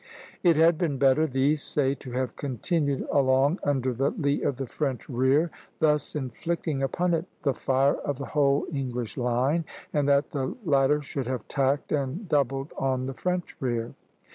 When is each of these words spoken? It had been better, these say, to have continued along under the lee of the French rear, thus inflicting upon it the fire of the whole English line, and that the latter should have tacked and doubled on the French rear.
It 0.41 0.55
had 0.55 0.79
been 0.79 0.97
better, 0.97 1.27
these 1.27 1.61
say, 1.61 1.93
to 1.93 2.11
have 2.13 2.35
continued 2.35 3.05
along 3.11 3.59
under 3.63 3.93
the 3.93 4.09
lee 4.09 4.41
of 4.41 4.57
the 4.57 4.65
French 4.65 5.07
rear, 5.07 5.51
thus 5.77 6.15
inflicting 6.15 6.81
upon 6.81 7.13
it 7.13 7.25
the 7.43 7.53
fire 7.53 7.97
of 7.97 8.17
the 8.17 8.25
whole 8.25 8.65
English 8.73 9.15
line, 9.15 9.63
and 9.93 10.09
that 10.09 10.31
the 10.31 10.55
latter 10.65 11.03
should 11.03 11.27
have 11.27 11.47
tacked 11.47 11.91
and 11.91 12.27
doubled 12.27 12.73
on 12.79 13.05
the 13.05 13.13
French 13.13 13.55
rear. 13.59 13.93